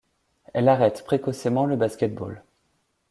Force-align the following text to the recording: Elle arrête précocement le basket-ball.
Elle 0.55 0.67
arrête 0.67 1.03
précocement 1.05 1.67
le 1.67 1.75
basket-ball. 1.75 2.41